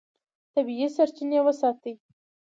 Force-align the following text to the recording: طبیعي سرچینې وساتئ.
طبیعي 0.53 0.87
سرچینې 0.95 1.39
وساتئ. 1.45 1.93